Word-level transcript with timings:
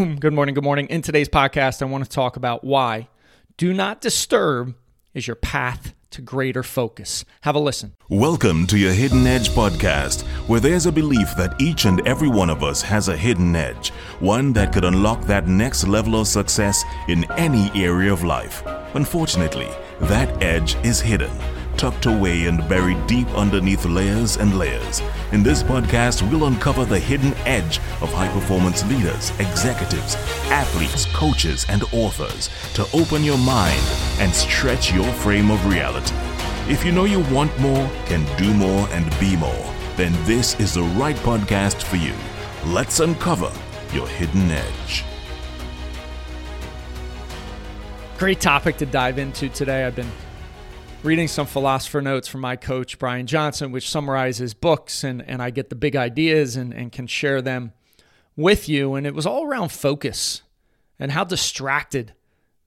good 0.00 0.32
morning. 0.32 0.54
Good 0.54 0.64
morning. 0.64 0.86
In 0.86 1.02
today's 1.02 1.28
podcast, 1.28 1.82
I 1.82 1.84
want 1.84 2.04
to 2.04 2.10
talk 2.10 2.36
about 2.36 2.64
why 2.64 3.08
do 3.58 3.74
not 3.74 4.00
disturb 4.00 4.74
is 5.12 5.26
your 5.26 5.36
path 5.36 5.94
to 6.12 6.22
greater 6.22 6.62
focus. 6.62 7.26
Have 7.42 7.54
a 7.54 7.58
listen. 7.58 7.92
Welcome 8.08 8.66
to 8.68 8.78
your 8.78 8.92
Hidden 8.92 9.26
Edge 9.26 9.50
podcast, 9.50 10.22
where 10.48 10.58
there's 10.58 10.86
a 10.86 10.92
belief 10.92 11.36
that 11.36 11.60
each 11.60 11.84
and 11.84 12.00
every 12.08 12.28
one 12.28 12.48
of 12.48 12.62
us 12.62 12.80
has 12.80 13.08
a 13.08 13.16
hidden 13.16 13.54
edge, 13.54 13.90
one 14.20 14.54
that 14.54 14.72
could 14.72 14.86
unlock 14.86 15.26
that 15.26 15.46
next 15.46 15.86
level 15.86 16.18
of 16.18 16.26
success 16.26 16.82
in 17.08 17.30
any 17.32 17.70
area 17.74 18.10
of 18.10 18.24
life. 18.24 18.62
Unfortunately, 18.94 19.68
that 20.00 20.42
edge 20.42 20.76
is 20.82 20.98
hidden 20.98 21.30
tucked 21.80 22.04
away 22.04 22.44
and 22.44 22.68
buried 22.68 23.06
deep 23.06 23.26
underneath 23.28 23.86
layers 23.86 24.36
and 24.36 24.58
layers. 24.58 25.00
In 25.32 25.42
this 25.42 25.62
podcast, 25.62 26.20
we'll 26.30 26.44
uncover 26.44 26.84
the 26.84 26.98
hidden 26.98 27.32
edge 27.46 27.78
of 28.02 28.12
high 28.12 28.30
performance 28.34 28.84
leaders, 28.84 29.30
executives, 29.40 30.14
athletes, 30.50 31.06
coaches, 31.14 31.64
and 31.70 31.82
authors 31.94 32.50
to 32.74 32.86
open 32.92 33.24
your 33.24 33.38
mind 33.38 33.80
and 34.18 34.30
stretch 34.30 34.92
your 34.92 35.10
frame 35.14 35.50
of 35.50 35.64
reality. 35.64 36.14
If 36.70 36.84
you 36.84 36.92
know 36.92 37.06
you 37.06 37.20
want 37.34 37.58
more, 37.58 37.90
can 38.04 38.26
do 38.36 38.52
more, 38.52 38.86
and 38.90 39.08
be 39.18 39.34
more, 39.34 39.74
then 39.96 40.12
this 40.26 40.60
is 40.60 40.74
the 40.74 40.82
right 40.82 41.16
podcast 41.16 41.82
for 41.82 41.96
you. 41.96 42.12
Let's 42.66 43.00
uncover 43.00 43.50
your 43.94 44.06
hidden 44.06 44.50
edge. 44.50 45.02
Great 48.18 48.38
topic 48.38 48.76
to 48.76 48.84
dive 48.84 49.18
into 49.18 49.48
today. 49.48 49.86
I've 49.86 49.96
been 49.96 50.12
reading 51.02 51.28
some 51.28 51.46
philosopher 51.46 52.02
notes 52.02 52.28
from 52.28 52.42
my 52.42 52.56
coach, 52.56 52.98
Brian 52.98 53.26
Johnson, 53.26 53.72
which 53.72 53.88
summarizes 53.88 54.52
books, 54.52 55.02
and, 55.02 55.22
and 55.26 55.42
I 55.42 55.48
get 55.48 55.70
the 55.70 55.74
big 55.74 55.96
ideas 55.96 56.56
and, 56.56 56.74
and 56.74 56.92
can 56.92 57.06
share 57.06 57.40
them 57.40 57.72
with 58.36 58.68
you. 58.68 58.94
And 58.94 59.06
it 59.06 59.14
was 59.14 59.24
all 59.24 59.46
around 59.46 59.72
focus 59.72 60.42
and 60.98 61.12
how 61.12 61.24
distracted 61.24 62.12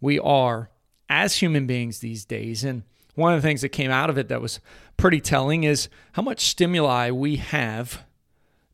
we 0.00 0.18
are 0.18 0.70
as 1.10 1.36
human 1.36 1.66
beings 1.66 1.98
these 1.98 2.24
days. 2.24 2.64
And 2.64 2.84
one 3.14 3.34
of 3.34 3.42
the 3.42 3.46
things 3.46 3.60
that 3.60 3.68
came 3.68 3.90
out 3.90 4.08
of 4.08 4.16
it 4.16 4.28
that 4.28 4.40
was 4.40 4.60
pretty 4.96 5.20
telling 5.20 5.64
is 5.64 5.90
how 6.12 6.22
much 6.22 6.40
stimuli 6.40 7.10
we 7.10 7.36
have 7.36 8.02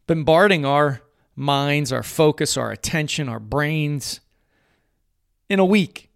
bombarding 0.07 0.65
our 0.65 1.03
minds, 1.35 1.93
our 1.93 2.05
focus, 2.05 2.57
our 2.57 2.71
attention, 2.71 3.29
our 3.29 3.41
brains 3.41 4.21
in 5.49 5.59
a 5.59 5.65
week 5.65 6.08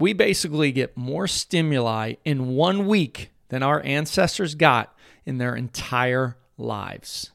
we 0.00 0.12
basically 0.12 0.72
get 0.72 0.96
more 0.96 1.26
stimuli 1.26 2.14
in 2.24 2.48
one 2.48 2.86
week 2.86 3.30
than 3.48 3.62
our 3.62 3.82
ancestors 3.82 4.54
got 4.54 4.94
in 5.24 5.38
their 5.38 5.56
entire 5.56 6.36
lives. 6.56 7.32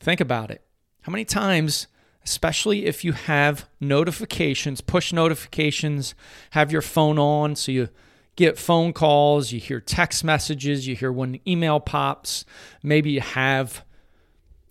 Think 0.00 0.20
about 0.20 0.50
it. 0.50 0.62
How 1.02 1.12
many 1.12 1.24
times, 1.24 1.86
especially 2.24 2.86
if 2.86 3.04
you 3.04 3.12
have 3.12 3.68
notifications, 3.80 4.80
push 4.80 5.12
notifications, 5.12 6.14
have 6.50 6.72
your 6.72 6.82
phone 6.82 7.18
on 7.18 7.56
so 7.56 7.70
you 7.72 7.88
get 8.34 8.58
phone 8.58 8.92
calls, 8.92 9.52
you 9.52 9.60
hear 9.60 9.80
text 9.80 10.24
messages, 10.24 10.86
you 10.86 10.96
hear 10.96 11.12
when 11.12 11.38
email 11.46 11.78
pops, 11.78 12.44
maybe 12.82 13.10
you 13.10 13.20
have 13.20 13.84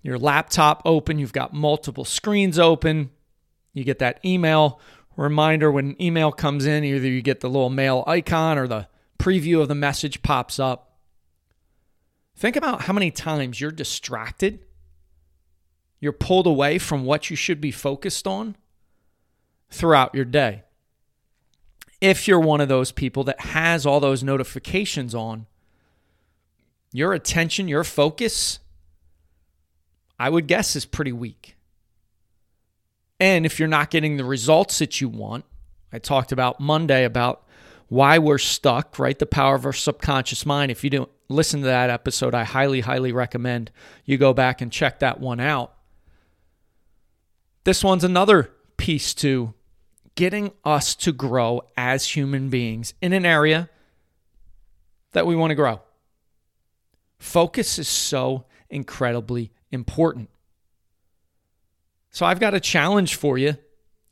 your 0.01 0.17
laptop 0.17 0.81
open, 0.83 1.19
you've 1.19 1.33
got 1.33 1.53
multiple 1.53 2.05
screens 2.05 2.57
open, 2.57 3.11
you 3.73 3.83
get 3.83 3.99
that 3.99 4.19
email 4.25 4.79
reminder 5.21 5.71
when 5.71 5.91
an 5.91 6.01
email 6.01 6.31
comes 6.31 6.65
in, 6.65 6.83
either 6.83 7.07
you 7.07 7.21
get 7.21 7.41
the 7.41 7.49
little 7.49 7.69
mail 7.69 8.03
icon 8.07 8.57
or 8.57 8.67
the 8.67 8.87
preview 9.19 9.61
of 9.61 9.67
the 9.67 9.75
message 9.75 10.23
pops 10.23 10.59
up. 10.59 10.97
Think 12.35 12.55
about 12.55 12.83
how 12.83 12.93
many 12.93 13.11
times 13.11 13.61
you're 13.61 13.71
distracted, 13.71 14.65
you're 15.99 16.11
pulled 16.11 16.47
away 16.47 16.79
from 16.79 17.05
what 17.05 17.29
you 17.29 17.35
should 17.35 17.61
be 17.61 17.71
focused 17.71 18.25
on 18.25 18.55
throughout 19.69 20.15
your 20.15 20.25
day. 20.25 20.63
If 22.01 22.27
you're 22.27 22.39
one 22.39 22.61
of 22.61 22.67
those 22.67 22.91
people 22.91 23.23
that 23.25 23.39
has 23.41 23.85
all 23.85 23.99
those 23.99 24.23
notifications 24.23 25.13
on, 25.13 25.45
your 26.91 27.13
attention, 27.13 27.67
your 27.67 27.83
focus, 27.83 28.57
I 30.19 30.31
would 30.31 30.47
guess 30.47 30.75
is 30.75 30.85
pretty 30.85 31.11
weak. 31.11 31.55
And 33.21 33.45
if 33.45 33.59
you're 33.59 33.67
not 33.67 33.91
getting 33.91 34.17
the 34.17 34.25
results 34.25 34.79
that 34.79 34.99
you 34.99 35.07
want, 35.07 35.45
I 35.93 35.99
talked 35.99 36.31
about 36.31 36.59
Monday 36.59 37.05
about 37.05 37.43
why 37.87 38.17
we're 38.17 38.39
stuck, 38.39 38.97
right? 38.97 39.17
The 39.17 39.27
power 39.27 39.53
of 39.53 39.63
our 39.63 39.73
subconscious 39.73 40.43
mind. 40.43 40.71
If 40.71 40.83
you 40.83 40.89
don't 40.89 41.11
listen 41.29 41.59
to 41.59 41.67
that 41.67 41.91
episode, 41.91 42.33
I 42.33 42.45
highly, 42.45 42.81
highly 42.81 43.11
recommend 43.11 43.69
you 44.05 44.17
go 44.17 44.33
back 44.33 44.59
and 44.59 44.71
check 44.71 44.99
that 44.99 45.19
one 45.19 45.39
out. 45.39 45.71
This 47.63 47.83
one's 47.83 48.03
another 48.03 48.49
piece 48.77 49.13
to 49.15 49.53
getting 50.15 50.51
us 50.65 50.95
to 50.95 51.11
grow 51.11 51.61
as 51.77 52.15
human 52.15 52.49
beings 52.49 52.95
in 53.03 53.13
an 53.13 53.23
area 53.23 53.69
that 55.11 55.27
we 55.27 55.35
want 55.35 55.51
to 55.51 55.55
grow. 55.55 55.79
Focus 57.19 57.77
is 57.77 57.87
so 57.87 58.45
incredibly 58.67 59.51
important. 59.71 60.29
So 62.11 62.25
I've 62.25 62.39
got 62.39 62.53
a 62.53 62.59
challenge 62.59 63.15
for 63.15 63.37
you 63.37 63.57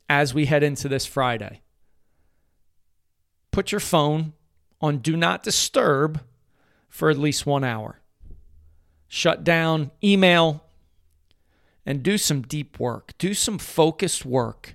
as 0.08 0.34
we 0.34 0.46
head 0.46 0.62
into 0.62 0.88
this 0.88 1.06
Friday. 1.06 1.60
Put 3.50 3.72
your 3.72 3.80
phone 3.80 4.32
on 4.80 4.98
do 4.98 5.16
not 5.16 5.42
disturb 5.42 6.20
for 6.88 7.10
at 7.10 7.18
least 7.18 7.46
one 7.46 7.62
hour. 7.62 8.00
Shut 9.06 9.44
down 9.44 9.90
email 10.02 10.64
and 11.84 12.02
do 12.02 12.16
some 12.16 12.42
deep 12.42 12.80
work. 12.80 13.12
Do 13.18 13.34
some 13.34 13.58
focused 13.58 14.24
work. 14.24 14.74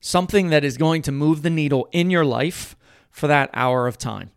Something 0.00 0.50
that 0.50 0.64
is 0.64 0.76
going 0.76 1.02
to 1.02 1.12
move 1.12 1.42
the 1.42 1.50
needle 1.50 1.88
in 1.90 2.10
your 2.10 2.24
life 2.24 2.76
for 3.10 3.26
that 3.26 3.50
hour 3.54 3.86
of 3.86 3.98
time. 3.98 4.30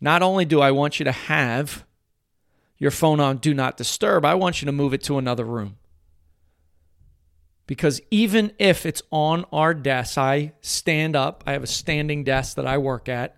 Not 0.00 0.22
only 0.22 0.44
do 0.44 0.60
I 0.60 0.72
want 0.72 0.98
you 0.98 1.04
to 1.04 1.12
have 1.12 1.84
your 2.78 2.90
phone 2.90 3.20
on 3.20 3.36
do 3.36 3.54
not 3.54 3.76
disturb, 3.76 4.24
I 4.24 4.34
want 4.34 4.60
you 4.60 4.66
to 4.66 4.72
move 4.72 4.92
it 4.92 5.02
to 5.04 5.18
another 5.18 5.44
room. 5.44 5.76
Because 7.70 8.00
even 8.10 8.52
if 8.58 8.84
it's 8.84 9.00
on 9.12 9.44
our 9.52 9.74
desk, 9.74 10.18
I 10.18 10.54
stand 10.60 11.14
up, 11.14 11.44
I 11.46 11.52
have 11.52 11.62
a 11.62 11.68
standing 11.68 12.24
desk 12.24 12.56
that 12.56 12.66
I 12.66 12.78
work 12.78 13.08
at. 13.08 13.36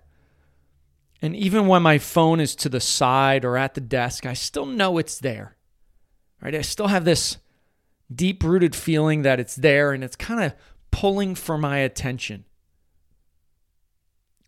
And 1.21 1.37
even 1.37 1.67
when 1.67 1.83
my 1.83 1.99
phone 1.99 2.41
is 2.41 2.55
to 2.57 2.71
the 2.71 2.81
side 2.81 3.45
or 3.45 3.59
at 3.59 3.75
the 3.75 3.83
desk, 3.83 4.25
I 4.25 4.33
still 4.33 4.65
know 4.65 4.97
it's 4.97 5.19
there. 5.19 5.59
Right? 6.41 6.55
I 6.55 6.63
still 6.63 6.87
have 6.87 7.05
this 7.05 7.37
deep 8.11 8.43
rooted 8.43 8.75
feeling 8.75 9.21
that 9.21 9.39
it's 9.39 9.55
there 9.55 9.93
and 9.93 10.03
it's 10.03 10.17
kind 10.17 10.43
of 10.43 10.55
pulling 10.91 11.35
for 11.35 11.59
my 11.59 11.77
attention. 11.77 12.47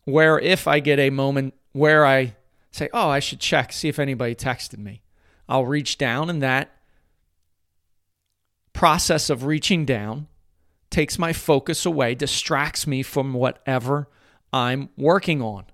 Where 0.05 0.39
if 0.39 0.67
I 0.67 0.79
get 0.79 0.97
a 0.97 1.11
moment 1.11 1.53
where 1.73 2.07
I 2.07 2.35
say, 2.71 2.89
oh, 2.91 3.09
I 3.09 3.19
should 3.19 3.39
check, 3.39 3.71
see 3.71 3.89
if 3.89 3.99
anybody 3.99 4.33
texted 4.33 4.79
me, 4.79 5.03
I'll 5.47 5.67
reach 5.67 5.99
down 5.99 6.31
and 6.31 6.41
that 6.41 6.74
process 8.75 9.29
of 9.29 9.45
reaching 9.45 9.85
down 9.85 10.27
takes 10.91 11.17
my 11.17 11.33
focus 11.33 11.85
away, 11.85 12.13
distracts 12.13 12.85
me 12.85 13.01
from 13.01 13.33
whatever 13.33 14.07
I'm 14.53 14.89
working 14.97 15.41
on. 15.41 15.65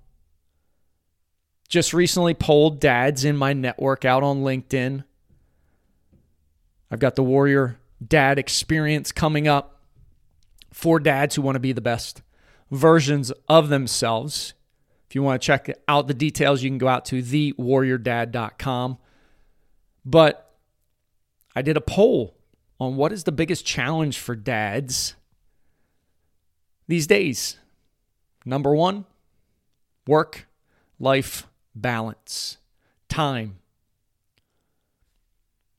Just 1.68 1.92
recently 1.92 2.32
polled 2.32 2.80
dads 2.80 3.24
in 3.24 3.36
my 3.36 3.52
network 3.52 4.04
out 4.04 4.22
on 4.22 4.42
LinkedIn. 4.42 5.04
I've 6.90 7.00
got 7.00 7.16
the 7.16 7.22
Warrior 7.22 7.78
Dad 8.06 8.38
Experience 8.38 9.10
coming 9.10 9.48
up 9.48 9.80
for 10.72 11.00
dads 11.00 11.34
who 11.34 11.42
want 11.42 11.56
to 11.56 11.60
be 11.60 11.72
the 11.72 11.80
best 11.80 12.22
versions 12.70 13.32
of 13.48 13.68
themselves. 13.68 14.54
If 15.08 15.14
you 15.14 15.22
want 15.22 15.42
to 15.42 15.46
check 15.46 15.68
out 15.88 16.06
the 16.06 16.14
details, 16.14 16.62
you 16.62 16.70
can 16.70 16.78
go 16.78 16.88
out 16.88 17.04
to 17.06 17.22
thewarriordad.com. 17.22 18.98
But 20.04 20.54
I 21.54 21.62
did 21.62 21.76
a 21.76 21.80
poll 21.80 22.36
on 22.82 22.96
what 22.96 23.12
is 23.12 23.24
the 23.24 23.32
biggest 23.32 23.64
challenge 23.64 24.18
for 24.18 24.34
dads 24.34 25.14
these 26.88 27.06
days. 27.06 27.58
Number 28.44 28.74
one, 28.74 29.04
work 30.06 30.48
life 30.98 31.46
balance, 31.76 32.58
time. 33.08 33.58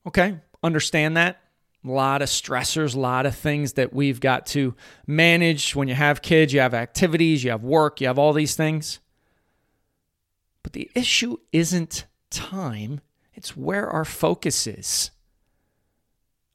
Okay, 0.06 0.38
understand 0.62 1.16
that. 1.18 1.40
A 1.84 1.90
lot 1.90 2.22
of 2.22 2.30
stressors, 2.30 2.94
a 2.96 3.00
lot 3.00 3.26
of 3.26 3.36
things 3.36 3.74
that 3.74 3.92
we've 3.92 4.18
got 4.20 4.46
to 4.46 4.74
manage. 5.06 5.76
When 5.76 5.88
you 5.88 5.94
have 5.94 6.22
kids, 6.22 6.54
you 6.54 6.60
have 6.60 6.72
activities, 6.72 7.44
you 7.44 7.50
have 7.50 7.62
work, 7.62 8.00
you 8.00 8.06
have 8.06 8.18
all 8.18 8.32
these 8.32 8.56
things. 8.56 9.00
But 10.62 10.72
the 10.72 10.90
issue 10.94 11.36
isn't 11.52 12.06
time, 12.30 13.02
it's 13.34 13.54
where 13.54 13.90
our 13.90 14.06
focus 14.06 14.66
is. 14.66 15.10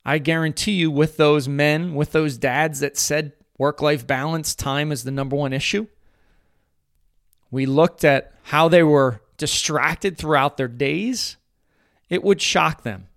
I 0.06 0.18
guarantee 0.18 0.74
you, 0.74 0.92
with 0.92 1.18
those 1.18 1.48
men, 1.48 1.94
with 1.94 2.12
those 2.12 2.38
dads 2.38 2.80
that 2.80 2.98
said 2.98 3.34
work 3.58 3.82
life 3.82 4.08
balance, 4.08 4.56
time 4.56 4.92
is 4.92 5.04
the 5.04 5.12
number 5.12 5.36
one 5.36 5.54
issue, 5.54 5.88
we 7.52 7.66
looked 7.66 8.04
at 8.04 8.34
how 8.44 8.70
they 8.70 8.84
were 8.84 9.22
distracted 9.38 10.18
throughout 10.18 10.58
their 10.58 10.68
days, 10.68 11.38
it 12.10 12.24
would 12.24 12.42
shock 12.42 12.84
them. 12.84 13.08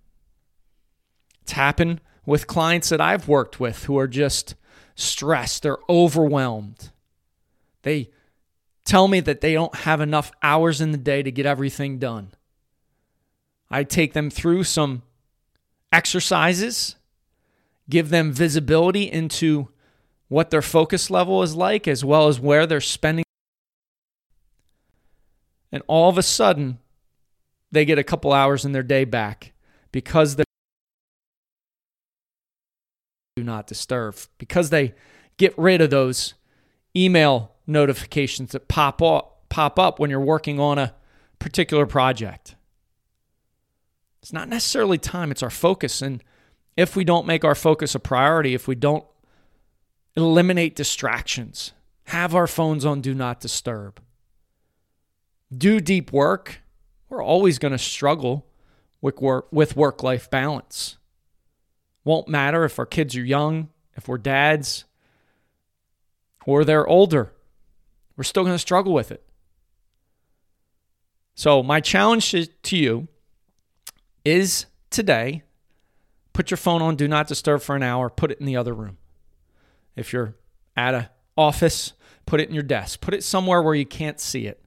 It's 1.41 1.53
happened 1.53 2.01
with 2.25 2.47
clients 2.47 2.89
that 2.89 3.01
I've 3.01 3.27
worked 3.27 3.59
with 3.59 3.83
who 3.83 3.97
are 3.97 4.07
just 4.07 4.55
stressed, 4.95 5.63
they're 5.63 5.77
overwhelmed. 5.89 6.91
They 7.81 8.11
tell 8.85 9.07
me 9.07 9.19
that 9.21 9.41
they 9.41 9.53
don't 9.53 9.75
have 9.75 10.01
enough 10.01 10.31
hours 10.41 10.81
in 10.81 10.91
the 10.91 10.97
day 10.97 11.23
to 11.23 11.31
get 11.31 11.45
everything 11.45 11.99
done. 11.99 12.31
I 13.69 13.83
take 13.83 14.13
them 14.13 14.29
through 14.29 14.63
some 14.65 15.03
exercises, 15.93 16.95
give 17.89 18.09
them 18.09 18.33
visibility 18.33 19.03
into 19.03 19.69
what 20.27 20.49
their 20.49 20.61
focus 20.61 21.09
level 21.09 21.43
is 21.43 21.55
like, 21.55 21.87
as 21.87 22.03
well 22.03 22.27
as 22.27 22.39
where 22.39 22.65
they're 22.65 22.81
spending. 22.81 23.23
And 25.71 25.83
all 25.87 26.09
of 26.09 26.17
a 26.17 26.23
sudden, 26.23 26.79
they 27.71 27.85
get 27.85 27.99
a 27.99 28.03
couple 28.03 28.33
hours 28.33 28.65
in 28.65 28.71
their 28.71 28.83
day 28.83 29.05
back 29.05 29.53
because 29.91 30.35
they 30.35 30.43
do 33.35 33.43
not 33.43 33.67
disturb, 33.67 34.15
because 34.37 34.69
they 34.69 34.93
get 35.37 35.57
rid 35.57 35.81
of 35.81 35.89
those 35.89 36.33
email 36.95 37.51
notifications 37.65 38.51
that 38.51 38.67
pop 38.67 39.01
up, 39.01 39.45
pop 39.49 39.79
up 39.79 39.99
when 39.99 40.09
you're 40.09 40.19
working 40.19 40.59
on 40.59 40.77
a 40.77 40.93
particular 41.39 41.85
project. 41.85 42.55
It's 44.23 44.31
not 44.31 44.47
necessarily 44.47 44.97
time, 44.97 45.31
it's 45.31 45.43
our 45.43 45.49
focus. 45.49 46.01
And 46.01 46.23
if 46.77 46.95
we 46.95 47.03
don't 47.03 47.27
make 47.27 47.43
our 47.43 47.55
focus 47.55 47.93
a 47.93 47.99
priority, 47.99 48.53
if 48.53 48.69
we 48.69 48.73
don't 48.73 49.03
eliminate 50.15 50.77
distractions, 50.77 51.73
have 52.05 52.33
our 52.33 52.47
phones 52.47 52.85
on 52.85 53.01
do 53.01 53.13
not 53.13 53.41
disturb, 53.41 53.99
do 55.55 55.81
deep 55.81 56.13
work, 56.13 56.61
we're 57.09 57.21
always 57.21 57.59
going 57.59 57.73
to 57.73 57.77
struggle 57.77 58.45
with 59.01 59.19
work 59.19 59.51
with 59.51 59.75
work 59.75 60.01
life 60.03 60.29
balance. 60.29 60.97
Won't 62.05 62.29
matter 62.29 62.63
if 62.63 62.79
our 62.79 62.85
kids 62.85 63.17
are 63.17 63.25
young, 63.25 63.67
if 63.97 64.07
we're 64.07 64.17
dads, 64.17 64.85
or 66.45 66.63
they're 66.63 66.87
older. 66.87 67.33
We're 68.15 68.23
still 68.23 68.43
going 68.43 68.55
to 68.55 68.59
struggle 68.59 68.93
with 68.93 69.11
it. 69.11 69.21
So, 71.35 71.61
my 71.61 71.81
challenge 71.81 72.31
to 72.31 72.77
you 72.77 73.09
is 74.25 74.65
today 74.89 75.43
put 76.33 76.49
your 76.49 76.57
phone 76.57 76.81
on 76.81 76.95
do 76.95 77.07
not 77.07 77.27
disturb 77.27 77.61
for 77.61 77.75
an 77.75 77.83
hour, 77.83 78.09
put 78.09 78.31
it 78.31 78.39
in 78.39 78.45
the 78.45 78.57
other 78.57 78.73
room. 78.73 78.97
If 79.95 80.11
you're 80.11 80.35
at 80.75 80.93
a 80.93 81.11
office, 81.37 81.93
put 82.25 82.41
it 82.41 82.49
in 82.49 82.55
your 82.55 82.63
desk. 82.63 83.01
Put 83.01 83.13
it 83.13 83.23
somewhere 83.23 83.61
where 83.61 83.75
you 83.75 83.85
can't 83.85 84.19
see 84.19 84.47
it. 84.47 84.63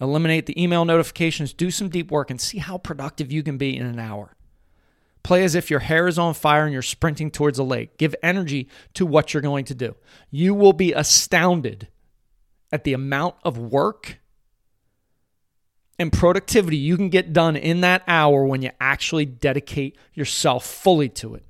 Eliminate 0.00 0.46
the 0.46 0.62
email 0.62 0.84
notifications, 0.84 1.52
do 1.52 1.70
some 1.70 1.88
deep 1.88 2.10
work 2.10 2.30
and 2.30 2.40
see 2.40 2.58
how 2.58 2.78
productive 2.78 3.30
you 3.30 3.42
can 3.42 3.58
be 3.58 3.76
in 3.76 3.86
an 3.86 3.98
hour. 3.98 4.34
Play 5.22 5.44
as 5.44 5.54
if 5.54 5.70
your 5.70 5.80
hair 5.80 6.08
is 6.08 6.18
on 6.18 6.32
fire 6.32 6.64
and 6.64 6.72
you're 6.72 6.80
sprinting 6.80 7.30
towards 7.30 7.58
a 7.58 7.62
lake. 7.62 7.98
Give 7.98 8.14
energy 8.22 8.68
to 8.94 9.04
what 9.04 9.34
you're 9.34 9.42
going 9.42 9.66
to 9.66 9.74
do. 9.74 9.94
You 10.30 10.54
will 10.54 10.72
be 10.72 10.94
astounded 10.94 11.88
at 12.72 12.84
the 12.84 12.94
amount 12.94 13.34
of 13.44 13.58
work 13.58 14.19
and 16.00 16.10
productivity 16.10 16.78
you 16.78 16.96
can 16.96 17.10
get 17.10 17.34
done 17.34 17.54
in 17.56 17.82
that 17.82 18.02
hour 18.08 18.46
when 18.46 18.62
you 18.62 18.70
actually 18.80 19.26
dedicate 19.26 19.98
yourself 20.14 20.64
fully 20.64 21.10
to 21.10 21.34
it. 21.34 21.44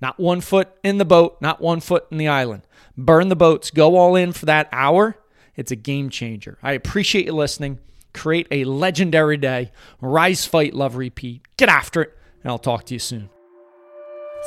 Not 0.00 0.18
one 0.18 0.40
foot 0.40 0.70
in 0.82 0.96
the 0.96 1.04
boat, 1.04 1.36
not 1.42 1.60
one 1.60 1.80
foot 1.80 2.06
in 2.10 2.16
the 2.16 2.26
island. 2.26 2.62
Burn 2.96 3.28
the 3.28 3.36
boats, 3.36 3.70
go 3.70 3.96
all 3.96 4.16
in 4.16 4.32
for 4.32 4.46
that 4.46 4.70
hour. 4.72 5.18
It's 5.56 5.70
a 5.70 5.76
game 5.76 6.08
changer. 6.08 6.56
I 6.62 6.72
appreciate 6.72 7.26
you 7.26 7.32
listening. 7.32 7.78
Create 8.14 8.48
a 8.50 8.64
legendary 8.64 9.36
day. 9.36 9.72
Rise, 10.00 10.46
fight, 10.46 10.72
love, 10.72 10.96
repeat. 10.96 11.42
Get 11.58 11.68
after 11.68 12.00
it, 12.00 12.18
and 12.42 12.50
I'll 12.50 12.58
talk 12.58 12.86
to 12.86 12.94
you 12.94 12.98
soon. 12.98 13.28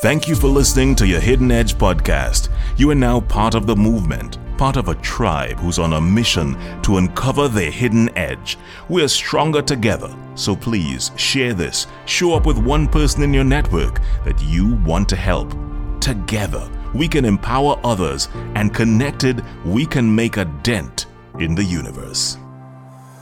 Thank 0.02 0.28
you 0.28 0.34
for 0.34 0.48
listening 0.48 0.96
to 0.96 1.06
your 1.06 1.20
Hidden 1.20 1.52
Edge 1.52 1.76
podcast. 1.76 2.50
You 2.78 2.90
are 2.90 2.96
now 2.96 3.20
part 3.22 3.54
of 3.54 3.68
the 3.68 3.76
movement 3.76 4.40
part 4.58 4.78
of 4.78 4.88
a 4.88 4.96
tribe 4.96 5.60
who's 5.60 5.80
on 5.80 5.94
a 5.94 6.02
mission 6.02 6.58
to 6.82 6.98
uncover 6.98 7.48
their 7.48 7.72
hidden 7.72 8.16
edge. 8.18 8.58
We're 8.90 9.08
stronger 9.08 9.62
together, 9.62 10.16
so 10.36 10.56
please 10.56 11.12
share 11.16 11.54
this. 11.54 11.88
Show 12.06 12.34
up 12.34 12.46
with 12.46 12.58
one 12.58 12.88
person 12.88 13.24
in 13.24 13.34
your 13.34 13.44
network 13.44 14.00
that 14.26 14.42
you 14.42 14.76
want 14.76 15.10
to 15.10 15.16
help. 15.16 15.54
Together, 16.00 16.70
we 16.94 17.08
can 17.08 17.26
empower 17.26 17.80
others, 17.84 18.30
and 18.56 18.74
connected, 18.74 19.44
we 19.66 19.86
can 19.86 20.14
make 20.14 20.38
a 20.38 20.46
dent 20.46 21.08
in 21.40 21.56
the 21.56 21.64
universe. 21.64 22.38